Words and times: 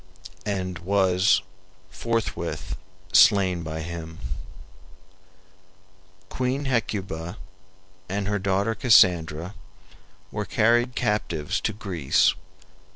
]and 0.57 0.79
was 0.79 1.43
forthwith 1.91 2.75
slain 3.13 3.61
by 3.61 3.81
him. 3.81 4.17
Queen 6.27 6.65
Hecuba 6.65 7.37
and 8.09 8.27
her 8.27 8.39
daughter 8.39 8.73
Cassandra 8.73 9.53
were 10.31 10.45
carried 10.45 10.95
captives 10.95 11.61
to 11.61 11.71
Greece. 11.71 12.33